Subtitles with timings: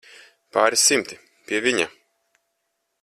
[0.55, 1.19] Pāris simti,
[1.51, 1.87] pie viņa.